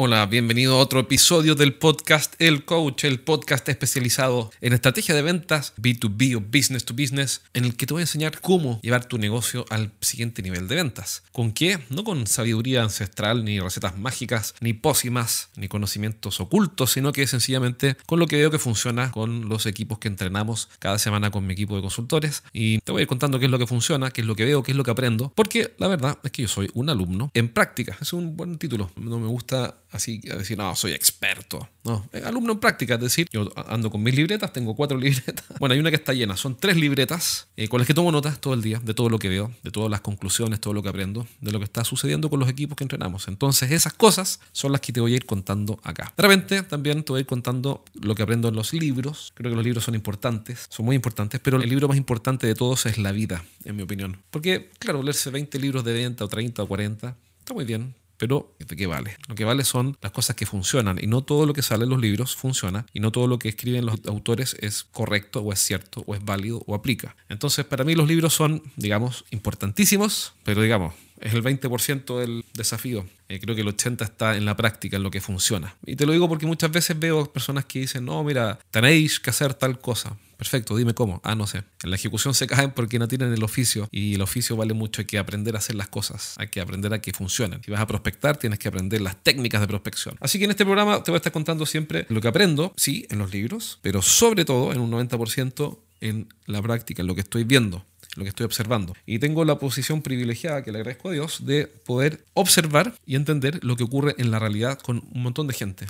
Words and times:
Hola, 0.00 0.26
bienvenido 0.26 0.76
a 0.76 0.78
otro 0.78 1.00
episodio 1.00 1.56
del 1.56 1.74
podcast 1.74 2.36
El 2.38 2.64
Coach, 2.64 3.02
el 3.02 3.18
podcast 3.18 3.68
especializado 3.68 4.52
en 4.60 4.72
estrategia 4.72 5.12
de 5.12 5.22
ventas 5.22 5.74
B2B 5.76 6.36
o 6.36 6.40
business 6.40 6.84
to 6.84 6.94
business, 6.94 7.42
en 7.52 7.64
el 7.64 7.76
que 7.76 7.84
te 7.84 7.94
voy 7.94 8.02
a 8.02 8.04
enseñar 8.04 8.40
cómo 8.40 8.78
llevar 8.80 9.06
tu 9.06 9.18
negocio 9.18 9.64
al 9.70 9.90
siguiente 10.00 10.40
nivel 10.40 10.68
de 10.68 10.76
ventas. 10.76 11.24
¿Con 11.32 11.50
qué? 11.50 11.80
No 11.90 12.04
con 12.04 12.28
sabiduría 12.28 12.84
ancestral, 12.84 13.44
ni 13.44 13.58
recetas 13.58 13.98
mágicas, 13.98 14.54
ni 14.60 14.72
pócimas, 14.72 15.48
ni 15.56 15.66
conocimientos 15.66 16.38
ocultos, 16.38 16.92
sino 16.92 17.10
que 17.10 17.26
sencillamente 17.26 17.96
con 18.06 18.20
lo 18.20 18.28
que 18.28 18.36
veo 18.36 18.52
que 18.52 18.60
funciona 18.60 19.10
con 19.10 19.48
los 19.48 19.66
equipos 19.66 19.98
que 19.98 20.06
entrenamos 20.06 20.68
cada 20.78 21.00
semana 21.00 21.32
con 21.32 21.44
mi 21.44 21.54
equipo 21.54 21.74
de 21.74 21.82
consultores. 21.82 22.44
Y 22.52 22.78
te 22.82 22.92
voy 22.92 23.00
a 23.00 23.02
ir 23.02 23.08
contando 23.08 23.40
qué 23.40 23.46
es 23.46 23.50
lo 23.50 23.58
que 23.58 23.66
funciona, 23.66 24.12
qué 24.12 24.20
es 24.20 24.28
lo 24.28 24.36
que 24.36 24.44
veo, 24.44 24.62
qué 24.62 24.70
es 24.70 24.76
lo 24.76 24.84
que 24.84 24.92
aprendo, 24.92 25.32
porque 25.34 25.74
la 25.78 25.88
verdad 25.88 26.20
es 26.22 26.30
que 26.30 26.42
yo 26.42 26.48
soy 26.48 26.70
un 26.74 26.88
alumno 26.88 27.32
en 27.34 27.48
práctica. 27.48 27.98
Es 28.00 28.12
un 28.12 28.36
buen 28.36 28.58
título. 28.58 28.92
No 28.94 29.18
me 29.18 29.26
gusta 29.26 29.74
así 29.92 30.18
decir, 30.18 30.58
no, 30.58 30.74
soy 30.76 30.92
experto. 30.92 31.68
No, 31.84 32.08
eh, 32.12 32.22
alumno 32.24 32.52
en 32.52 32.60
práctica, 32.60 32.94
es 32.94 33.00
decir, 33.00 33.28
yo 33.32 33.48
ando 33.66 33.90
con 33.90 34.02
mis 34.02 34.14
libretas, 34.14 34.52
tengo 34.52 34.74
cuatro 34.74 34.98
libretas. 34.98 35.44
Bueno, 35.58 35.74
hay 35.74 35.80
una 35.80 35.90
que 35.90 35.96
está 35.96 36.12
llena, 36.12 36.36
son 36.36 36.56
tres 36.56 36.76
libretas 36.76 37.48
eh, 37.56 37.68
con 37.68 37.80
las 37.80 37.86
que 37.86 37.94
tomo 37.94 38.12
notas 38.12 38.40
todo 38.40 38.54
el 38.54 38.62
día 38.62 38.80
de 38.82 38.94
todo 38.94 39.08
lo 39.08 39.18
que 39.18 39.28
veo, 39.28 39.52
de 39.62 39.70
todas 39.70 39.90
las 39.90 40.00
conclusiones, 40.00 40.60
todo 40.60 40.74
lo 40.74 40.82
que 40.82 40.88
aprendo, 40.88 41.26
de 41.40 41.52
lo 41.52 41.58
que 41.58 41.64
está 41.64 41.84
sucediendo 41.84 42.28
con 42.28 42.40
los 42.40 42.48
equipos 42.48 42.76
que 42.76 42.84
entrenamos. 42.84 43.28
Entonces, 43.28 43.70
esas 43.70 43.92
cosas 43.92 44.40
son 44.52 44.72
las 44.72 44.80
que 44.80 44.92
te 44.92 45.00
voy 45.00 45.12
a 45.14 45.16
ir 45.16 45.26
contando 45.26 45.80
acá. 45.82 46.12
De 46.16 46.22
repente, 46.22 46.62
también 46.62 47.02
te 47.02 47.12
voy 47.12 47.18
a 47.18 47.20
ir 47.20 47.26
contando 47.26 47.84
lo 48.00 48.14
que 48.14 48.22
aprendo 48.22 48.48
en 48.48 48.54
los 48.54 48.72
libros. 48.72 49.32
Creo 49.34 49.50
que 49.50 49.56
los 49.56 49.64
libros 49.64 49.84
son 49.84 49.94
importantes, 49.94 50.66
son 50.68 50.86
muy 50.86 50.96
importantes, 50.96 51.40
pero 51.42 51.60
el 51.60 51.68
libro 51.68 51.88
más 51.88 51.96
importante 51.96 52.46
de 52.46 52.54
todos 52.54 52.86
es 52.86 52.98
la 52.98 53.12
vida, 53.12 53.44
en 53.64 53.76
mi 53.76 53.82
opinión. 53.82 54.18
Porque, 54.30 54.70
claro, 54.78 55.02
leerse 55.02 55.30
20 55.30 55.58
libros 55.58 55.84
de 55.84 55.92
venta 55.92 56.24
o 56.24 56.28
30 56.28 56.62
o 56.62 56.66
40 56.66 57.16
está 57.38 57.54
muy 57.54 57.64
bien, 57.64 57.94
pero, 58.18 58.54
¿de 58.58 58.76
qué 58.76 58.86
vale? 58.86 59.16
Lo 59.28 59.34
que 59.34 59.44
vale 59.44 59.64
son 59.64 59.96
las 60.02 60.12
cosas 60.12 60.36
que 60.36 60.44
funcionan 60.44 60.98
y 61.00 61.06
no 61.06 61.22
todo 61.22 61.46
lo 61.46 61.54
que 61.54 61.62
sale 61.62 61.84
en 61.84 61.90
los 61.90 62.00
libros 62.00 62.36
funciona 62.36 62.84
y 62.92 63.00
no 63.00 63.12
todo 63.12 63.26
lo 63.26 63.38
que 63.38 63.48
escriben 63.48 63.86
los 63.86 64.00
autores 64.06 64.56
es 64.60 64.84
correcto 64.84 65.40
o 65.40 65.52
es 65.52 65.60
cierto 65.60 66.02
o 66.06 66.14
es 66.14 66.24
válido 66.24 66.62
o 66.66 66.74
aplica. 66.74 67.16
Entonces, 67.28 67.64
para 67.64 67.84
mí 67.84 67.94
los 67.94 68.08
libros 68.08 68.34
son, 68.34 68.62
digamos, 68.76 69.24
importantísimos, 69.30 70.34
pero 70.42 70.60
digamos, 70.60 70.94
es 71.20 71.34
el 71.34 71.42
20% 71.42 72.18
del 72.18 72.44
desafío. 72.54 73.06
Eh, 73.28 73.40
creo 73.40 73.54
que 73.54 73.62
el 73.62 73.68
80% 73.68 74.02
está 74.02 74.36
en 74.36 74.44
la 74.44 74.56
práctica, 74.56 74.96
en 74.96 75.02
lo 75.02 75.10
que 75.10 75.20
funciona. 75.20 75.76
Y 75.84 75.96
te 75.96 76.06
lo 76.06 76.12
digo 76.12 76.28
porque 76.28 76.46
muchas 76.46 76.70
veces 76.70 76.98
veo 76.98 77.30
personas 77.30 77.64
que 77.64 77.80
dicen, 77.80 78.04
no, 78.04 78.22
mira, 78.24 78.58
tenéis 78.70 79.20
que 79.20 79.30
hacer 79.30 79.54
tal 79.54 79.78
cosa. 79.78 80.16
Perfecto, 80.38 80.76
dime 80.76 80.94
cómo. 80.94 81.20
Ah, 81.24 81.34
no 81.34 81.48
sé. 81.48 81.64
En 81.82 81.90
la 81.90 81.96
ejecución 81.96 82.32
se 82.32 82.46
caen 82.46 82.70
porque 82.70 83.00
no 83.00 83.08
tienen 83.08 83.32
el 83.32 83.42
oficio 83.42 83.88
y 83.90 84.14
el 84.14 84.22
oficio 84.22 84.56
vale 84.56 84.72
mucho. 84.72 85.00
Hay 85.00 85.06
que 85.06 85.18
aprender 85.18 85.56
a 85.56 85.58
hacer 85.58 85.74
las 85.74 85.88
cosas, 85.88 86.36
hay 86.38 86.46
que 86.46 86.60
aprender 86.60 86.94
a 86.94 87.00
que 87.00 87.12
funcionen. 87.12 87.60
Si 87.64 87.72
vas 87.72 87.80
a 87.80 87.86
prospectar, 87.88 88.36
tienes 88.36 88.60
que 88.60 88.68
aprender 88.68 89.00
las 89.00 89.16
técnicas 89.16 89.60
de 89.60 89.66
prospección. 89.66 90.16
Así 90.20 90.38
que 90.38 90.44
en 90.44 90.52
este 90.52 90.64
programa 90.64 91.02
te 91.02 91.10
voy 91.10 91.16
a 91.16 91.18
estar 91.18 91.32
contando 91.32 91.66
siempre 91.66 92.06
lo 92.08 92.20
que 92.20 92.28
aprendo, 92.28 92.72
sí, 92.76 93.04
en 93.10 93.18
los 93.18 93.32
libros, 93.32 93.80
pero 93.82 94.00
sobre 94.00 94.44
todo 94.44 94.72
en 94.72 94.78
un 94.78 94.92
90% 94.92 95.78
en 96.00 96.28
la 96.46 96.62
práctica, 96.62 97.02
en 97.02 97.08
lo 97.08 97.14
que 97.14 97.22
estoy 97.22 97.44
viendo 97.44 97.84
lo 98.16 98.24
que 98.24 98.30
estoy 98.30 98.46
observando. 98.46 98.94
Y 99.06 99.20
tengo 99.20 99.44
la 99.44 99.60
posición 99.60 100.02
privilegiada, 100.02 100.64
que 100.64 100.72
le 100.72 100.78
agradezco 100.78 101.10
a 101.10 101.12
Dios, 101.12 101.46
de 101.46 101.68
poder 101.68 102.24
observar 102.34 102.94
y 103.06 103.14
entender 103.14 103.60
lo 103.62 103.76
que 103.76 103.84
ocurre 103.84 104.16
en 104.18 104.32
la 104.32 104.40
realidad 104.40 104.78
con 104.80 105.04
un 105.12 105.22
montón 105.22 105.46
de 105.46 105.54
gente 105.54 105.86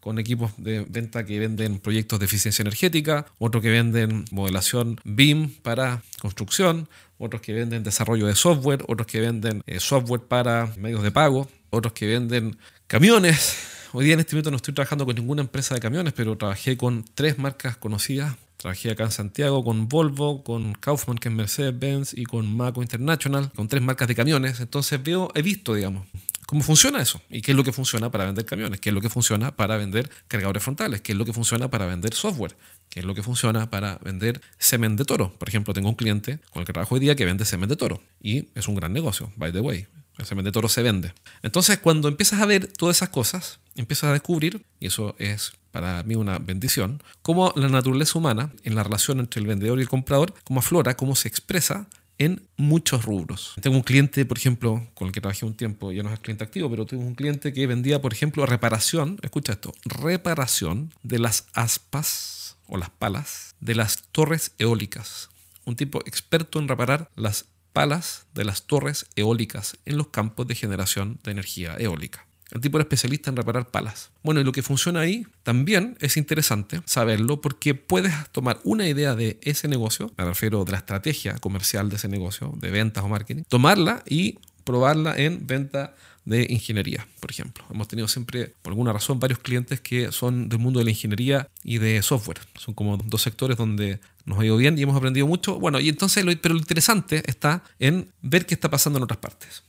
con 0.00 0.18
equipos 0.18 0.52
de 0.56 0.86
venta 0.88 1.26
que 1.26 1.38
venden 1.38 1.80
proyectos 1.80 2.20
de 2.20 2.26
eficiencia 2.26 2.62
energética, 2.62 3.26
otros 3.38 3.62
que 3.62 3.70
venden 3.70 4.24
modelación 4.30 5.00
BIM 5.04 5.50
para 5.62 6.02
construcción, 6.20 6.88
otros 7.18 7.42
que 7.42 7.52
venden 7.52 7.82
desarrollo 7.82 8.26
de 8.26 8.36
software, 8.36 8.84
otros 8.86 9.06
que 9.08 9.20
venden 9.20 9.62
eh, 9.66 9.80
software 9.80 10.22
para 10.22 10.72
medios 10.76 11.02
de 11.02 11.10
pago, 11.10 11.48
otros 11.70 11.92
que 11.92 12.06
venden 12.06 12.56
camiones. 12.86 13.56
Hoy 13.92 14.04
día 14.04 14.14
en 14.14 14.20
este 14.20 14.34
momento 14.34 14.50
no 14.50 14.56
estoy 14.56 14.72
trabajando 14.72 15.04
con 15.04 15.16
ninguna 15.16 15.42
empresa 15.42 15.74
de 15.74 15.80
camiones, 15.80 16.12
pero 16.12 16.36
trabajé 16.38 16.76
con 16.76 17.04
tres 17.14 17.38
marcas 17.38 17.76
conocidas. 17.76 18.36
Trabajé 18.58 18.90
acá 18.90 19.04
en 19.04 19.12
Santiago 19.12 19.64
con 19.64 19.88
Volvo, 19.88 20.44
con 20.44 20.74
Kaufman, 20.74 21.16
que 21.16 21.28
es 21.28 21.34
Mercedes-Benz, 21.34 22.12
y 22.12 22.24
con 22.24 22.54
Maco 22.54 22.82
International, 22.82 23.50
con 23.54 23.68
tres 23.68 23.82
marcas 23.82 24.08
de 24.08 24.14
camiones. 24.14 24.60
Entonces 24.60 25.02
veo, 25.02 25.30
he 25.34 25.42
visto, 25.42 25.74
digamos, 25.74 26.06
¿Cómo 26.48 26.62
funciona 26.62 27.02
eso? 27.02 27.20
¿Y 27.28 27.42
qué 27.42 27.50
es 27.50 27.56
lo 27.58 27.62
que 27.62 27.72
funciona 27.72 28.10
para 28.10 28.24
vender 28.24 28.46
camiones? 28.46 28.80
¿Qué 28.80 28.88
es 28.88 28.94
lo 28.94 29.02
que 29.02 29.10
funciona 29.10 29.54
para 29.54 29.76
vender 29.76 30.08
cargadores 30.28 30.62
frontales? 30.62 31.02
¿Qué 31.02 31.12
es 31.12 31.18
lo 31.18 31.26
que 31.26 31.34
funciona 31.34 31.68
para 31.68 31.84
vender 31.84 32.14
software? 32.14 32.56
¿Qué 32.88 33.00
es 33.00 33.04
lo 33.04 33.14
que 33.14 33.22
funciona 33.22 33.68
para 33.68 33.98
vender 33.98 34.40
semen 34.56 34.96
de 34.96 35.04
toro? 35.04 35.34
Por 35.38 35.50
ejemplo, 35.50 35.74
tengo 35.74 35.90
un 35.90 35.94
cliente 35.94 36.38
con 36.50 36.60
el 36.60 36.66
que 36.66 36.72
trabajo 36.72 36.94
hoy 36.94 37.02
día 37.02 37.16
que 37.16 37.26
vende 37.26 37.44
semen 37.44 37.68
de 37.68 37.76
toro 37.76 38.00
y 38.22 38.48
es 38.54 38.66
un 38.66 38.76
gran 38.76 38.94
negocio, 38.94 39.30
by 39.36 39.52
the 39.52 39.60
way. 39.60 39.88
El 40.18 40.26
semen 40.26 40.44
de 40.44 40.52
toro 40.52 40.68
se 40.68 40.82
vende. 40.82 41.14
Entonces, 41.42 41.78
cuando 41.78 42.08
empiezas 42.08 42.40
a 42.40 42.46
ver 42.46 42.66
todas 42.66 42.96
esas 42.96 43.08
cosas, 43.08 43.60
empiezas 43.76 44.10
a 44.10 44.12
descubrir, 44.12 44.66
y 44.80 44.88
eso 44.88 45.14
es 45.18 45.52
para 45.70 46.02
mí 46.02 46.16
una 46.16 46.38
bendición, 46.38 47.02
cómo 47.22 47.52
la 47.56 47.68
naturaleza 47.68 48.18
humana, 48.18 48.52
en 48.64 48.74
la 48.74 48.82
relación 48.82 49.20
entre 49.20 49.40
el 49.40 49.46
vendedor 49.46 49.78
y 49.78 49.82
el 49.82 49.88
comprador, 49.88 50.34
cómo 50.44 50.60
aflora, 50.60 50.96
cómo 50.96 51.14
se 51.14 51.28
expresa 51.28 51.88
en 52.18 52.42
muchos 52.56 53.04
rubros. 53.04 53.54
Tengo 53.60 53.76
un 53.76 53.82
cliente, 53.82 54.24
por 54.24 54.38
ejemplo, 54.38 54.86
con 54.94 55.06
el 55.06 55.12
que 55.12 55.20
trabajé 55.20 55.46
un 55.46 55.54
tiempo, 55.54 55.92
ya 55.92 56.02
no 56.02 56.12
es 56.12 56.18
cliente 56.18 56.44
activo, 56.44 56.68
pero 56.68 56.84
tengo 56.84 57.04
un 57.04 57.14
cliente 57.14 57.52
que 57.52 57.66
vendía, 57.66 58.02
por 58.02 58.12
ejemplo, 58.12 58.44
reparación, 58.44 59.18
escucha 59.22 59.52
esto, 59.52 59.72
reparación 59.84 60.92
de 61.04 61.20
las 61.20 61.46
aspas 61.52 62.56
o 62.66 62.76
las 62.76 62.90
palas 62.90 63.54
de 63.60 63.76
las 63.76 64.02
torres 64.10 64.52
eólicas. 64.58 65.30
Un 65.64 65.76
tipo 65.76 66.00
experto 66.06 66.58
en 66.58 66.66
reparar 66.66 67.08
las 67.14 67.44
palas 67.72 68.26
de 68.34 68.44
las 68.44 68.62
torres 68.62 69.06
eólicas 69.16 69.76
en 69.84 69.96
los 69.96 70.08
campos 70.08 70.46
de 70.46 70.54
generación 70.54 71.18
de 71.24 71.32
energía 71.32 71.76
eólica. 71.78 72.26
El 72.50 72.60
tipo 72.60 72.78
era 72.78 72.82
especialista 72.82 73.30
en 73.30 73.36
reparar 73.36 73.70
palas. 73.70 74.10
Bueno, 74.22 74.40
y 74.40 74.44
lo 74.44 74.52
que 74.52 74.62
funciona 74.62 75.00
ahí 75.00 75.26
también 75.42 75.98
es 76.00 76.16
interesante 76.16 76.80
saberlo 76.86 77.40
porque 77.40 77.74
puedes 77.74 78.12
tomar 78.32 78.58
una 78.64 78.88
idea 78.88 79.14
de 79.14 79.38
ese 79.42 79.68
negocio, 79.68 80.10
me 80.16 80.24
refiero 80.24 80.64
de 80.64 80.72
la 80.72 80.78
estrategia 80.78 81.36
comercial 81.36 81.90
de 81.90 81.96
ese 81.96 82.08
negocio, 82.08 82.54
de 82.56 82.70
ventas 82.70 83.04
o 83.04 83.08
marketing, 83.08 83.42
tomarla 83.48 84.02
y 84.06 84.38
probarla 84.64 85.16
en 85.16 85.46
venta 85.46 85.94
de 86.24 86.46
ingeniería, 86.50 87.06
por 87.20 87.30
ejemplo. 87.30 87.64
Hemos 87.70 87.88
tenido 87.88 88.06
siempre, 88.06 88.52
por 88.60 88.72
alguna 88.72 88.92
razón, 88.92 89.18
varios 89.18 89.38
clientes 89.38 89.80
que 89.80 90.12
son 90.12 90.50
del 90.50 90.58
mundo 90.58 90.78
de 90.78 90.84
la 90.84 90.90
ingeniería 90.90 91.48
y 91.64 91.78
de 91.78 92.02
software. 92.02 92.38
Son 92.58 92.74
como 92.74 92.98
dos 92.98 93.22
sectores 93.22 93.56
donde 93.56 93.98
nos 94.28 94.38
ha 94.38 94.44
ido 94.44 94.56
bien 94.56 94.78
y 94.78 94.82
hemos 94.82 94.96
aprendido 94.96 95.26
mucho. 95.26 95.58
Bueno, 95.58 95.80
y 95.80 95.88
entonces, 95.88 96.24
pero 96.40 96.54
lo 96.54 96.60
interesante 96.60 97.22
está 97.26 97.64
en 97.78 98.12
ver 98.22 98.46
qué 98.46 98.54
está 98.54 98.70
pasando 98.70 98.98
en 98.98 99.04
otras 99.04 99.18
partes. 99.18 99.62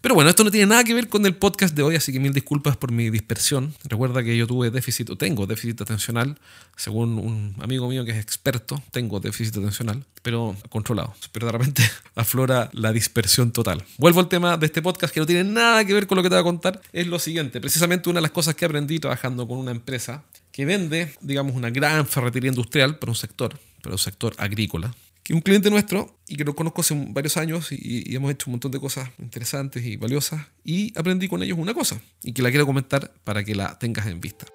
Pero 0.00 0.14
bueno, 0.14 0.30
esto 0.30 0.42
no 0.42 0.50
tiene 0.50 0.66
nada 0.66 0.84
que 0.84 0.94
ver 0.94 1.08
con 1.08 1.26
el 1.26 1.34
podcast 1.34 1.74
de 1.74 1.82
hoy, 1.82 1.94
así 1.94 2.12
que 2.12 2.20
mil 2.20 2.32
disculpas 2.32 2.76
por 2.78 2.92
mi 2.92 3.10
dispersión. 3.10 3.74
Recuerda 3.84 4.22
que 4.22 4.36
yo 4.36 4.46
tuve 4.46 4.70
déficit, 4.70 5.10
o 5.10 5.16
tengo 5.16 5.46
déficit 5.46 5.82
atencional, 5.82 6.38
según 6.76 7.18
un 7.18 7.54
amigo 7.60 7.86
mío 7.88 8.04
que 8.04 8.12
es 8.12 8.16
experto, 8.16 8.82
tengo 8.90 9.20
déficit 9.20 9.58
atencional, 9.58 10.04
pero 10.22 10.56
controlado. 10.70 11.14
Pero 11.32 11.46
de 11.46 11.52
repente 11.52 11.82
aflora 12.14 12.70
la 12.72 12.92
dispersión 12.92 13.52
total. 13.52 13.84
Vuelvo 13.98 14.20
al 14.20 14.28
tema 14.28 14.56
de 14.56 14.66
este 14.66 14.80
podcast 14.80 15.12
que 15.12 15.20
no 15.20 15.26
tiene 15.26 15.44
nada 15.44 15.84
que 15.84 15.92
ver 15.92 16.06
con 16.06 16.16
lo 16.16 16.22
que 16.22 16.30
te 16.30 16.36
voy 16.36 16.40
a 16.40 16.44
contar. 16.44 16.80
Es 16.92 17.06
lo 17.06 17.18
siguiente, 17.18 17.60
precisamente 17.60 18.08
una 18.08 18.18
de 18.18 18.22
las 18.22 18.30
cosas 18.30 18.54
que 18.54 18.64
aprendí 18.64 18.98
trabajando 18.98 19.46
con 19.46 19.58
una 19.58 19.72
empresa 19.72 20.24
que 20.52 20.64
vende, 20.64 21.14
digamos, 21.20 21.54
una 21.54 21.70
gran 21.70 22.06
ferretería 22.06 22.48
industrial 22.48 22.98
para 22.98 23.12
un 23.12 23.16
sector, 23.16 23.58
para 23.82 23.98
sector 23.98 24.34
agrícola 24.38 24.94
que 25.22 25.34
un 25.34 25.40
cliente 25.40 25.70
nuestro 25.70 26.18
y 26.26 26.36
que 26.36 26.44
lo 26.44 26.54
conozco 26.54 26.80
hace 26.80 26.94
varios 27.10 27.36
años 27.36 27.72
y, 27.72 28.14
hemos 28.14 28.32
hecho 28.32 28.46
un 28.48 28.52
montón 28.52 28.70
de 28.70 28.80
cosas 28.80 29.10
interesantes 29.18 29.84
y 29.84 29.96
valiosas 29.96 30.46
y 30.64 30.96
aprendí 30.98 31.28
con 31.28 31.42
ellos 31.42 31.58
una 31.58 31.74
cosa 31.74 32.00
y 32.22 32.32
que 32.32 32.42
la 32.42 32.50
quiero 32.50 32.66
comentar 32.66 33.12
para 33.24 33.44
que 33.44 33.54
la 33.54 33.78
tengas 33.78 34.06
en 34.06 34.20
vista. 34.20 34.46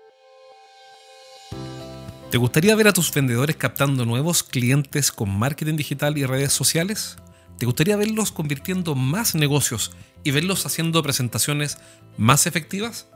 ¿Te 2.32 2.38
gustaría 2.38 2.76
ver 2.76 2.88
a 2.88 2.94
tus 2.94 3.14
vendedores 3.14 3.56
captando 3.56 4.06
nuevos 4.06 4.44
clientes 4.44 5.12
con 5.12 5.30
marketing 5.30 5.78
digital 5.78 6.18
y 6.18 6.26
redes 6.26 6.52
sociales? 6.52 7.18
¿Te 7.58 7.66
gustaría 7.66 7.96
verlos 7.96 8.32
convirtiendo 8.32 8.96
más 8.96 9.36
negocios 9.36 9.92
y 10.24 10.32
verlos 10.32 10.66
haciendo 10.66 11.02
presentaciones 11.02 11.78
más 12.18 12.48
efectivas? 12.48 13.08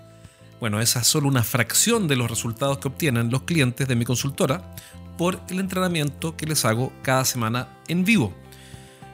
Bueno, 0.62 0.80
esa 0.80 1.02
es 1.02 1.08
solo 1.08 1.28
una 1.28 1.44
fracción 1.44 2.08
de 2.08 2.16
los 2.16 2.30
resultados 2.30 2.78
que 2.78 2.88
obtienen 2.88 3.32
los 3.32 3.44
clientes 3.44 3.88
de 3.88 3.96
mi 3.96 4.06
consultora 4.06 4.76
por 5.19 5.42
el 5.50 5.60
entrenamiento 5.60 6.38
que 6.38 6.45
les 6.45 6.63
hago 6.63 6.94
cada 7.01 7.25
semana 7.25 7.68
en 7.89 8.06
vivo. 8.06 8.33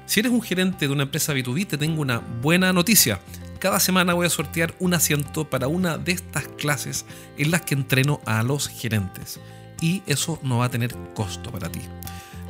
Si 0.06 0.20
eres 0.20 0.32
un 0.32 0.44
gerente 0.44 0.86
de 0.86 0.94
una 0.94 1.02
empresa 1.02 1.34
B2B, 1.34 1.66
te 1.66 1.80
tengo 1.80 2.00
una 2.00 2.20
buena 2.20 2.72
noticia. 2.72 3.20
Cada 3.58 3.80
semana 3.80 4.14
voy 4.14 4.28
a 4.28 4.30
sortear 4.30 4.76
un 4.78 4.94
asiento 4.94 5.50
para 5.50 5.68
una 5.68 5.98
de 5.98 6.12
estas 6.12 6.48
clases 6.60 7.08
en 7.40 7.50
las 7.50 7.64
que 7.64 7.74
entreno 7.74 8.22
a 8.28 8.44
los 8.44 8.68
gerentes. 8.68 9.40
Y 9.82 10.04
eso 10.06 10.40
no 10.44 10.60
va 10.60 10.66
a 10.66 10.70
tener 10.70 10.96
costo 11.16 11.52
para 11.52 11.72
ti. 11.72 11.82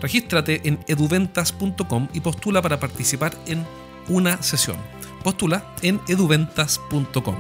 Regístrate 0.02 0.60
en 0.66 0.84
eduventas.com 0.90 2.10
y 2.14 2.20
postula 2.20 2.62
para 2.62 2.78
participar 2.78 3.38
en 3.48 3.66
una 4.10 4.44
sesión. 4.44 4.76
Postula 5.24 5.74
en 5.82 6.02
eduventas.com. 6.10 7.38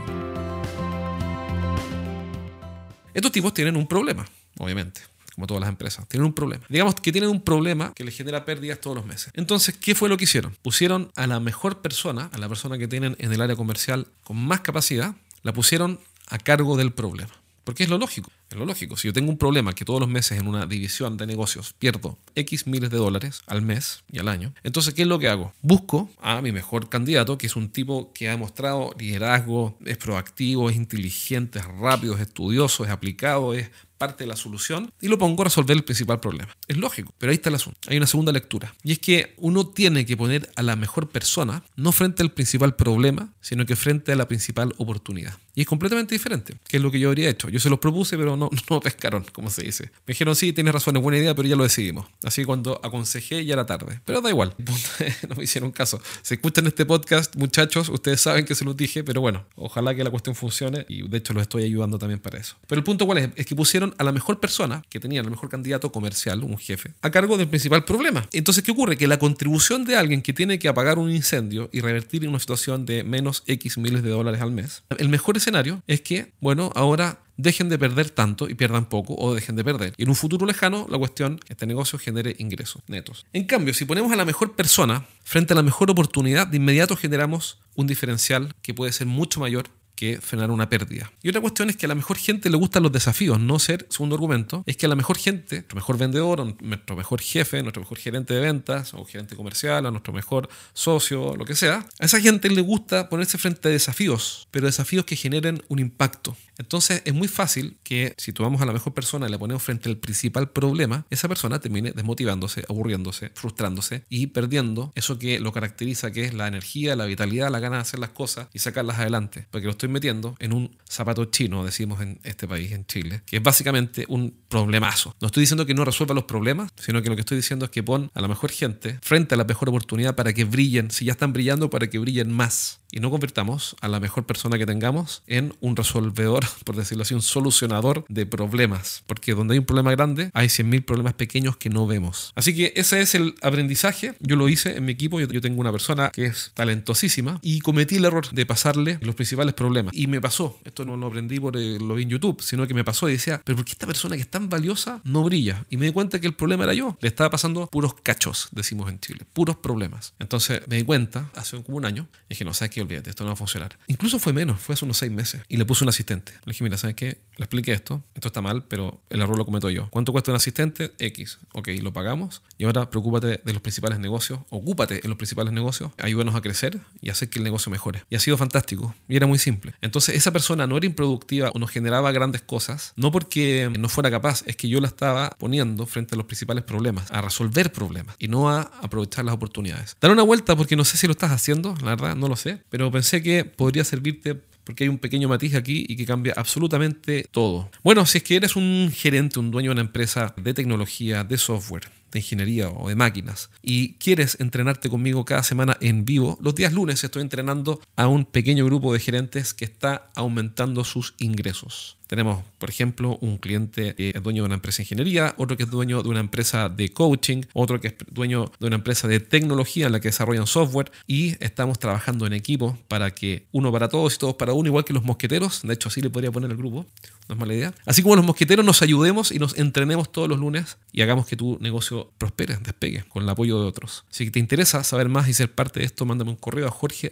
Estos 3.13 3.33
tipos 3.33 3.53
tienen 3.53 3.75
un 3.75 3.85
problema, 3.85 4.25
obviamente 4.59 5.14
como 5.36 5.48
todas 5.48 5.62
las 5.62 5.70
empresas. 5.70 6.08
Tienen 6.08 6.26
un 6.26 6.34
problema. 6.34 6.66
Digamos 6.70 6.96
que 6.96 7.12
tienen 7.12 7.30
un 7.30 7.42
problema 7.42 7.94
que 7.94 8.04
les 8.04 8.16
genera 8.16 8.46
pérdidas 8.46 8.80
todos 8.80 8.96
los 8.96 9.06
meses. 9.06 9.32
Entonces, 9.36 9.76
¿qué 9.78 9.96
fue 9.96 10.10
lo 10.10 10.18
que 10.18 10.24
hicieron? 10.24 10.56
Pusieron 10.62 11.12
a 11.16 11.28
la 11.28 11.40
mejor 11.40 11.82
persona, 11.82 12.30
a 12.34 12.38
la 12.38 12.48
persona 12.48 12.78
que 12.78 12.88
tienen 12.88 13.16
en 13.20 13.32
el 13.32 13.42
área 13.42 13.56
comercial 13.56 14.08
con 14.24 14.38
más 14.38 14.62
capacidad, 14.62 15.16
la 15.44 15.54
pusieron 15.54 16.00
a 16.28 16.38
cargo 16.40 16.78
del 16.78 16.92
problema. 16.92 17.32
Porque 17.66 17.82
es 17.82 17.90
lo 17.90 17.98
lógico, 17.98 18.32
es 18.52 18.58
lo 18.58 18.66
lógico. 18.68 18.96
Si 18.96 19.08
yo 19.08 19.14
tengo 19.14 19.32
un 19.32 19.40
problema 19.40 19.74
que 19.74 19.86
todos 19.86 20.00
los 20.00 20.08
meses 20.08 20.40
en 20.40 20.48
una 20.48 20.68
división 20.68 21.18
de 21.18 21.26
negocios 21.26 21.74
pierdo 21.74 22.16
X 22.36 22.68
miles 22.68 22.92
de 22.92 22.98
dólares 22.98 23.42
al 23.48 23.64
mes 23.64 24.04
y 24.12 24.20
al 24.20 24.28
año, 24.28 24.54
entonces 24.64 24.94
¿qué 24.94 25.02
es 25.02 25.08
lo 25.08 25.18
que 25.18 25.30
hago? 25.30 25.52
Busco 25.64 26.08
a 26.22 26.44
mi 26.44 26.52
mejor 26.52 26.90
candidato, 26.90 27.40
que 27.40 27.48
es 27.48 27.56
un 27.56 27.70
tipo 27.70 28.14
que 28.14 28.28
ha 28.28 28.32
demostrado 28.32 28.94
liderazgo, 29.00 29.76
es 29.84 29.98
proactivo, 29.98 30.70
es 30.70 30.76
inteligente, 30.76 31.58
es 31.58 31.66
rápido, 31.66 32.14
es 32.14 32.22
estudioso, 32.22 32.86
es 32.86 32.92
aplicado, 32.92 33.56
es 33.56 33.72
parte 33.97 34.24
de 34.24 34.27
la 34.27 34.36
solución 34.36 34.92
y 35.01 35.07
lo 35.07 35.18
pongo 35.18 35.42
a 35.42 35.45
resolver 35.45 35.75
el 35.75 35.83
principal 35.83 36.19
problema. 36.19 36.56
Es 36.68 36.77
lógico, 36.77 37.13
pero 37.18 37.31
ahí 37.31 37.36
está 37.36 37.50
el 37.50 37.56
asunto. 37.56 37.80
Hay 37.88 37.97
una 37.97 38.07
segunda 38.07 38.31
lectura. 38.31 38.74
Y 38.83 38.92
es 38.92 39.00
que 39.00 39.33
uno 39.38 39.68
tiene 39.68 40.06
que 40.06 40.18
poner 40.18 40.51
a 40.56 40.63
la 40.63 40.75
mejor 40.75 41.09
persona 41.09 41.63
no 41.75 41.92
frente 41.92 42.24
al 42.24 42.31
principal 42.31 42.75
problema, 42.75 43.33
sino 43.42 43.65
que 43.65 43.75
frente 43.75 44.12
a 44.12 44.15
la 44.15 44.27
principal 44.27 44.74
oportunidad. 44.77 45.38
Y 45.56 45.62
es 45.62 45.68
completamente 45.68 46.13
diferente, 46.13 46.56
que 46.68 46.78
es 46.78 46.84
lo 46.84 46.92
que 46.92 47.00
yo 47.00 47.07
habría 47.07 47.30
hecho. 47.30 47.50
Yo 47.50 47.60
se 47.60 47.69
los 47.69 47.80
propuse, 47.80 48.18
pero 48.18 48.36
no, 48.36 48.50
no 48.69 48.80
pescaron, 48.81 49.25
como 49.31 49.50
se 49.50 49.63
dice. 49.63 49.86
Me 50.06 50.13
dijeron, 50.13 50.36
sí, 50.36 50.52
tienes 50.52 50.74
razón, 50.74 50.98
es 50.98 51.02
buena 51.02 51.18
idea, 51.18 51.34
pero 51.34 51.48
ya 51.48 51.56
lo 51.56 51.63
decidimos. 51.63 52.07
Así 52.24 52.42
que 52.42 52.46
cuando 52.46 52.80
aconsejé 52.84 53.46
ya 53.46 53.54
era 53.54 53.66
tarde. 53.66 54.02
Pero 54.06 54.22
da 54.22 54.30
igual, 54.30 54.54
no 55.30 55.36
me 55.36 55.44
hicieron 55.44 55.72
caso. 55.72 56.02
Si 56.22 56.34
escuchan 56.34 56.68
este 56.68 56.86
podcast, 56.86 57.36
muchachos, 57.38 57.90
ustedes 57.90 58.19
saben 58.19 58.46
que 58.46 58.54
se 58.54 58.66
los 58.66 58.75
dije, 58.75 59.04
pero 59.04 59.22
bueno, 59.22 59.46
ojalá 59.56 59.96
que 59.96 60.04
la 60.04 60.10
cuestión 60.10 60.36
funcione 60.36 60.86
y 60.90 61.07
de 61.07 61.18
hecho 61.18 61.34
los 61.34 61.44
estoy 61.44 61.63
ayudando 61.63 61.98
también 61.98 62.19
para 62.19 62.38
eso. 62.38 62.58
Pero 62.68 62.80
el 62.80 62.84
punto 62.84 63.06
cuál 63.06 63.19
es, 63.19 63.30
es 63.36 63.46
que 63.46 63.56
pusieron 63.56 63.96
a 63.98 64.04
la 64.04 64.12
mejor 64.12 64.40
persona, 64.40 64.84
que 64.90 65.00
tenía 65.00 65.22
el 65.22 65.30
mejor 65.30 65.50
candidato 65.50 65.92
comercial, 65.92 66.44
un 66.44 66.58
jefe, 66.58 66.94
a 67.01 67.10
cargo 67.12 67.38
del 67.38 67.48
principal 67.48 67.86
problema. 67.86 68.28
Entonces, 68.34 68.63
¿qué 68.63 68.72
ocurre? 68.72 68.98
Que 68.98 69.08
la 69.08 69.19
contribución 69.19 69.86
de 69.86 69.96
alguien 69.96 70.22
que 70.22 70.34
tiene 70.34 70.60
que 70.60 70.68
apagar 70.68 71.00
un 71.00 71.12
incendio 71.12 71.69
y 71.72 71.80
revertir 71.80 72.24
en 72.24 72.30
una 72.30 72.40
situación 72.40 72.86
de 72.86 73.04
menos 73.04 73.44
X 73.48 73.78
miles 73.78 74.04
de 74.04 74.10
dólares 74.10 74.42
al 74.42 74.51
mes, 74.51 74.84
el 74.98 75.10
mejor 75.10 75.38
escenario 75.45 75.83
es 75.86 76.01
que, 76.01 76.33
bueno, 76.39 76.71
ahora 76.75 77.19
dejen 77.38 77.69
de 77.69 77.77
perder 77.77 78.09
tanto 78.09 78.50
y 78.50 78.56
pierdan 78.56 78.86
poco 78.86 79.15
o 79.18 79.33
dejen 79.36 79.56
de 79.56 79.63
perder. 79.63 79.94
Y 79.97 80.03
en 80.03 80.09
un 80.09 80.15
futuro 80.15 80.45
lejano, 80.45 80.88
la 80.89 80.97
cuestión, 80.97 81.39
este 81.50 81.68
negocio 81.68 82.00
genere 82.00 82.36
ingresos 82.39 82.81
netos. 82.88 83.25
En 83.33 83.45
cambio, 83.45 83.74
si 83.74 83.86
ponemos 83.86 84.12
a 84.12 84.15
la 84.15 84.25
mejor 84.25 84.56
persona 84.56 85.06
frente 85.24 85.53
a 85.53 85.56
la 85.56 85.63
mejor 85.63 85.92
oportunidad, 85.92 86.47
de 86.47 86.57
inmediato 86.57 86.95
generamos 86.95 87.59
un 87.75 87.88
diferencial 87.88 88.56
que 88.62 88.74
puede 88.74 88.92
ser 88.92 89.07
mucho 89.07 89.39
mayor 89.39 89.69
que 89.95 90.19
frenar 90.21 90.51
una 90.51 90.69
pérdida. 90.69 91.12
Y 91.24 91.30
otra 91.30 91.42
cuestión 91.42 91.69
es 91.69 91.77
que 91.77 91.86
a 91.86 91.89
la 91.89 91.95
mejor 91.95 92.18
gente 92.18 92.50
le 92.50 92.57
gustan 92.57 92.83
los 92.83 92.92
desafíos, 92.92 93.39
no 93.39 93.59
ser, 93.59 93.88
segundo 93.89 94.15
argumento, 94.15 94.63
es 94.65 94.77
que 94.77 94.86
a 94.86 94.89
la 94.89 94.95
mejor 94.95 95.18
gente, 95.18 95.57
nuestro 95.57 95.75
mejor 95.75 95.97
vendedor, 95.97 96.62
nuestro 96.62 96.95
mejor 96.95 97.21
jefe, 97.21 97.62
nuestro 97.62 97.81
mejor 97.81 97.97
gerente 97.97 98.33
de 98.33 98.39
ventas 98.42 98.94
o 98.94 99.06
gerente 99.06 99.36
comercial, 99.36 99.86
a 99.86 99.92
nuestro 99.92 100.13
mejor 100.13 100.50
socio, 100.74 101.36
lo 101.36 101.45
que 101.45 101.56
sea, 101.56 101.86
a 102.00 102.06
esa 102.06 102.19
gente 102.19 102.50
le 102.50 102.62
gusta 102.62 103.09
ponerse 103.09 103.38
frente 103.38 103.69
a 103.69 103.71
desafíos, 103.71 104.47
pero 104.51 104.65
desafíos 104.65 105.06
que 105.06 105.15
generen 105.15 105.63
un 105.69 105.80
impacto. 105.80 106.36
Entonces 106.57 107.01
es 107.06 107.13
muy 107.13 107.27
fácil 107.27 107.77
que 107.83 108.13
si 108.18 108.31
tomamos 108.31 108.62
a 108.62 108.65
la 108.65 108.74
mejor 108.74 108.94
persona 108.94 109.27
y 109.27 109.31
le 109.31 109.38
ponemos 109.38 109.62
frente 109.63 109.89
al 109.89 109.98
principal 109.98 110.50
problema, 110.50 111.06
esa 111.09 111.27
persona 111.27 111.59
termine 111.59 111.91
desmotivándose, 111.91 112.63
aburriéndose, 112.69 113.31
frustrándose 113.36 114.03
y 114.09 114.27
perdiendo 114.27 114.91
eso 114.95 115.19
que 115.19 115.39
lo 115.39 115.51
caracteriza, 115.51 116.12
que 116.12 116.25
es 116.25 116.33
la 116.33 116.48
energía, 116.48 116.95
la 116.95 117.06
vitalidad, 117.06 117.50
la 117.50 117.59
gana 117.59 117.77
de 117.77 117.81
hacer 117.81 118.00
las 118.00 118.09
cosas 118.09 118.48
y 118.53 118.59
sacarlas 118.59 119.00
adelante. 119.00 119.48
Porque 119.51 119.65
lo 119.65 119.71
estoy 119.71 119.85
metiendo 119.88 120.36
en 120.40 120.54
un 120.54 120.78
zapato 120.88 121.26
chino, 121.26 121.66
decimos 121.66 122.02
en 122.02 122.20
este 122.24 122.48
país, 122.48 122.72
en 122.72 122.86
Chile, 122.86 123.22
que 123.26 123.38
es 123.38 123.44
básicamente 123.44 124.06
un 124.08 124.36
problemazo. 124.48 125.16
No 125.22 125.28
estoy 125.28 125.42
diciendo 125.42 125.66
que 125.66 125.74
no 125.74 125.86
resuelva 125.86 126.16
los 126.16 126.26
problemas, 126.26 126.72
sino 126.78 127.02
que 127.02 127.10
lo 127.10 127.16
que 127.16 127.22
estoy 127.22 127.38
diciendo 127.38 127.66
es 127.66 127.72
que 127.72 127.84
pon 127.84 128.12
a 128.14 128.22
la 128.22 128.28
mejor 128.28 128.52
gente 128.52 129.00
frente 129.02 129.36
a 129.36 129.38
la 129.38 129.44
mejor 129.44 129.70
oportunidad 129.70 130.16
para 130.16 130.34
que 130.34 130.46
brillen, 130.46 130.92
si 130.92 131.06
ya 131.06 131.14
están 131.14 131.34
brillando, 131.34 131.70
para 131.70 131.90
que 131.90 132.00
brillen 132.00 132.32
más. 132.32 132.80
Y 132.95 133.01
no 133.01 133.12
convirtamos 133.12 133.75
a 133.81 133.89
la 133.89 134.00
mejor 134.00 134.25
persona 134.25 134.57
que 134.57 134.65
tengamos 134.65 135.21
en 135.27 135.53
un 135.59 135.75
resolvedor 135.75 136.45
por 136.65 136.75
decirlo 136.75 137.03
así, 137.03 137.13
un 137.13 137.21
solucionador 137.21 138.06
de 138.07 138.25
problemas. 138.25 139.03
Porque 139.06 139.33
donde 139.33 139.53
hay 139.53 139.59
un 139.59 139.65
problema 139.65 139.92
grande, 139.92 140.31
hay 140.33 140.47
100.000 140.47 140.86
problemas 140.86 141.13
pequeños 141.13 141.57
que 141.57 141.69
no 141.69 141.88
vemos. 141.88 142.31
Así 142.36 142.56
que 142.56 142.74
ese 142.75 143.01
es 143.01 143.15
el 143.15 143.36
aprendizaje. 143.42 144.15
Yo 144.19 144.36
lo 144.36 144.47
hice 144.50 144.77
en 144.77 144.86
mi 144.86 144.94
equipo. 144.94 145.19
Yo, 145.19 145.42
tengo 145.42 145.59
una 145.59 145.71
persona 145.71 146.09
que 146.09 146.25
es 146.25 146.51
talentosísima 146.53 147.39
y 147.42 147.59
cometí 147.59 147.97
el 147.97 148.06
error 148.06 148.31
de 148.31 148.45
pasarle 148.45 148.98
los 149.01 149.15
principales 149.15 149.53
problemas. 149.53 149.94
Y 149.94 150.07
me 150.07 150.21
pasó. 150.21 150.57
Esto 150.63 150.86
no 150.86 150.95
lo 150.95 151.07
aprendí 151.07 151.39
por 151.39 151.56
lo 151.56 151.95
vi 151.95 152.03
en 152.03 152.09
YouTube, 152.09 152.41
sino 152.41 152.65
que 152.68 152.74
me 152.74 152.83
pasó 152.83 153.09
y 153.09 153.13
decía, 153.13 153.41
pero 153.44 153.57
¿por 153.57 153.65
qué 153.65 153.74
esta 153.74 153.88
persona 153.88 154.15
que 154.15 154.21
es 154.21 154.30
tan 154.30 154.50
valiosa 154.50 155.01
no 155.03 155.24
brilla? 155.24 155.65
Y 155.69 155.77
me 155.77 155.88
di 155.88 155.91
cuenta 155.91 156.19
que 156.19 156.27
el 156.27 156.33
problema 156.33 156.63
era 156.63 156.74
yo. 156.74 156.98
Le 157.01 157.09
estaba 157.09 157.30
pasando 157.30 157.68
puros 157.68 157.95
cachos, 157.95 158.48
decimos 158.51 158.89
en 158.89 159.00
Chile. 159.00 159.25
Puros 159.33 159.57
problemas. 159.57 160.13
Entonces 160.19 160.62
me 160.68 160.77
di 160.77 160.83
cuenta, 160.83 161.30
hace 161.36 161.62
como 161.62 161.77
un 161.77 161.86
año, 161.86 162.07
dije, 162.30 162.45
no, 162.45 162.53
sabes 162.53 162.71
qué, 162.74 162.85
olvídate, 162.86 163.10
esto 163.10 163.24
no 163.24 163.30
va 163.30 163.34
a 163.34 163.38
funcionar. 163.38 163.78
Incluso 163.88 164.20
fue 164.20 164.34
menos, 164.34 164.60
fue 164.60 164.74
hace 164.74 164.86
unos 164.86 164.98
seis 164.98 165.12
meses. 165.12 165.42
Y 165.48 165.58
le 165.58 165.66
puse 165.66 165.84
un 165.84 165.90
asistente. 165.90 166.32
Le 166.46 166.52
dije, 166.52 166.64
mira, 166.64 166.78
¿sabes 166.78 166.96
qué? 166.96 167.20
Le 167.38 167.44
expliqué 167.44 167.74
esto, 167.74 168.04
esto 168.14 168.30
está 168.30 168.42
mal, 168.42 168.64
pero 168.64 169.02
el 169.10 169.22
error 169.22 169.38
lo 169.38 169.46
cometo 169.46 169.70
yo. 169.70 169.90
¿Cuánto 169.90 170.12
cuesta 170.12 170.32
un 170.32 170.38
asistente? 170.38 170.94
X. 171.00 171.40
Ok, 171.54 171.70
lo 171.82 171.92
pagamos. 171.92 172.42
Y 172.58 172.64
ahora 172.64 172.90
preocúpate 172.90 173.42
de 173.44 173.54
los 173.54 173.62
principales 173.62 174.00
negocios, 174.00 174.40
ocúpate 174.50 175.02
en 175.04 175.10
los 175.10 175.18
principales 175.18 175.54
negocios, 175.54 175.92
ayúdanos 175.98 176.36
a 176.36 176.42
crecer 176.42 176.80
y 177.02 177.10
hacer 177.10 177.30
que 177.30 177.40
el 177.40 177.44
negocio 177.44 177.72
mejore. 177.72 178.04
Y 178.10 178.16
ha 178.16 178.20
sido 178.20 178.38
fantástico. 178.38 178.96
Y 179.08 179.16
era 179.16 179.28
muy 179.28 179.38
simple. 179.38 179.74
Entonces, 179.82 180.16
esa 180.16 180.32
persona 180.32 180.68
no 180.68 180.78
era 180.78 180.86
improductiva 180.86 181.52
o 181.54 181.60
no 181.60 181.68
generaba 181.68 182.12
grandes 182.12 182.42
cosas, 182.42 182.94
no 182.96 183.12
porque 183.12 183.72
no 183.78 183.90
fuera 183.90 184.10
capaz, 184.12 184.44
es 184.46 184.56
que 184.56 184.70
yo 184.70 184.80
la 184.80 184.88
estaba 184.88 185.32
poniendo 185.38 185.86
frente 185.86 186.16
a 186.16 186.18
los 186.18 186.26
principales 186.26 186.64
problemas, 186.64 187.12
a 187.12 187.22
resolver 187.22 187.72
problemas 187.72 188.16
y 188.20 188.28
no 188.28 188.50
a 188.50 188.62
aprovechar 188.82 189.26
las 189.26 189.36
oportunidades. 189.36 189.98
Dar 190.00 190.12
una 190.12 190.24
vuelta 190.24 190.56
porque 190.56 190.76
no 190.76 190.86
sé 190.86 190.98
si 190.98 191.08
lo 191.08 191.12
estás 191.12 191.32
haciendo, 191.32 191.76
la 191.82 191.92
verdad, 191.92 192.16
no 192.16 192.28
lo 192.28 192.36
sé, 192.36 192.62
pero 192.69 192.91
pensé 192.91 193.21
que 193.21 193.45
podría 193.45 193.83
servirte 193.83 194.35
porque 194.65 194.83
hay 194.83 194.89
un 194.89 194.97
pequeño 194.97 195.29
matiz 195.29 195.56
aquí 195.56 195.85
y 195.88 195.95
que 195.95 196.06
cambia 196.06 196.33
absolutamente 196.35 197.27
todo. 197.31 197.69
Bueno, 197.83 198.06
si 198.06 198.17
es 198.17 198.23
que 198.23 198.35
eres 198.35 198.56
un 198.56 198.91
gerente, 198.91 199.39
un 199.39 199.51
dueño 199.51 199.69
de 199.69 199.73
una 199.73 199.81
empresa 199.81 200.33
de 200.35 200.53
tecnología, 200.53 201.23
de 201.23 201.38
software, 201.38 201.83
ingeniería 202.19 202.69
o 202.69 202.89
de 202.89 202.95
máquinas 202.95 203.50
y 203.62 203.94
quieres 203.94 204.38
entrenarte 204.39 204.89
conmigo 204.89 205.25
cada 205.25 205.44
semana 205.44 205.77
en 205.81 206.06
vivo, 206.06 206.38
los 206.41 206.56
días 206.56 206.73
lunes 206.73 207.03
estoy 207.03 207.21
entrenando 207.21 207.81
a 207.95 208.07
un 208.07 208.25
pequeño 208.25 208.65
grupo 208.65 208.94
de 208.94 209.00
gerentes 209.00 209.53
que 209.53 209.65
está 209.65 210.09
aumentando 210.15 210.83
sus 210.83 211.15
ingresos. 211.17 211.97
Tenemos, 212.07 212.44
por 212.59 212.69
ejemplo, 212.69 213.17
un 213.21 213.38
cliente 213.38 213.95
que 213.95 214.12
es 214.15 214.21
dueño 214.21 214.44
de 214.44 214.47
una 214.47 214.56
empresa 214.56 214.77
de 214.77 214.83
ingeniería, 214.83 215.33
otro 215.38 215.57
que 215.57 215.63
es 215.63 215.69
dueño 215.71 216.03
de 216.03 216.09
una 216.09 216.19
empresa 216.19 216.69
de 216.69 216.89
coaching, 216.89 217.41
otro 217.53 217.81
que 217.81 217.88
es 217.88 217.95
dueño 218.12 218.51
de 218.60 218.67
una 218.67 218.75
empresa 218.75 219.07
de 219.07 219.19
tecnología 219.19 219.88
en 219.88 219.91
la 219.91 220.00
que 220.00 220.10
desarrollan 220.10 220.45
software 220.45 220.91
y 221.07 221.36
estamos 221.43 221.79
trabajando 221.79 222.27
en 222.27 222.34
equipo 222.34 222.77
para 222.88 223.12
que 223.12 223.48
uno 223.51 223.72
para 223.72 223.89
todos 223.89 224.15
y 224.15 224.17
todos 224.19 224.36
para 224.36 224.53
uno, 224.53 224.67
igual 224.67 224.86
que 224.86 224.93
los 224.93 225.03
mosqueteros, 225.03 225.63
de 225.63 225.74
hecho 225.74 225.89
así 225.89 226.01
le 226.01 226.12
podría 226.12 226.31
poner 226.31 226.51
el 226.51 226.57
grupo, 226.57 226.86
no 227.27 227.34
es 227.36 227.39
mala 227.39 227.53
idea. 227.53 227.74
Así 227.86 228.03
como 228.03 228.15
los 228.15 228.25
mosqueteros 228.25 228.63
nos 228.63 228.81
ayudemos 228.84 229.31
y 229.31 229.39
nos 229.39 229.57
entrenemos 229.57 230.12
todos 230.12 230.29
los 230.29 230.39
lunes 230.39 230.77
y 230.91 231.01
hagamos 231.01 231.25
que 231.25 231.36
tu 231.36 231.57
negocio 231.60 232.04
prospere, 232.17 232.57
despegue, 232.57 233.03
con 233.09 233.24
el 233.24 233.29
apoyo 233.29 233.62
de 233.62 233.67
otros. 233.67 234.05
Si 234.09 234.31
te 234.31 234.39
interesa 234.39 234.83
saber 234.83 235.09
más 235.09 235.27
y 235.27 235.33
ser 235.33 235.53
parte 235.53 235.79
de 235.79 235.85
esto, 235.85 236.05
mándame 236.05 236.31
un 236.31 236.38
correo 236.38 236.67
a 236.67 236.71
jorge 236.71 237.12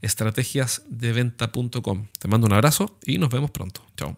estrategiasdeventa.com. 0.00 2.06
Te 2.18 2.28
mando 2.28 2.46
un 2.46 2.52
abrazo 2.52 2.98
y 3.04 3.18
nos 3.18 3.30
vemos 3.30 3.50
pronto. 3.50 3.82
Chao. 3.96 4.16